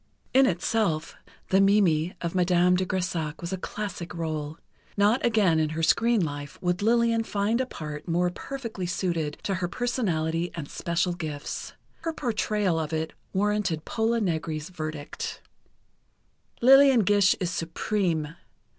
[0.33, 1.15] In itself,
[1.49, 4.55] the Mimi of Madame de Grésac was a classic rôle.
[4.97, 9.53] Not again in her screen life would Lillian find a part more perfectly suited to
[9.61, 11.73] her personality and special gifts.
[11.97, 15.39] Her portrayal of it warranted Pola Negri's verdict:
[16.63, 18.33] "Lillian Gish is supreme.